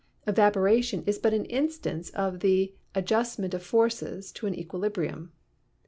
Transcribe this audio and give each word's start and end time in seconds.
Evaporation 0.25 1.03
is 1.05 1.19
but 1.19 1.31
an 1.31 1.45
instance 1.45 2.09
of 2.09 2.39
the 2.39 2.73
adjustment 2.95 3.53
of 3.53 3.61
forces 3.61 4.31
to 4.31 4.47
an 4.47 4.55
equilibrium. 4.55 5.31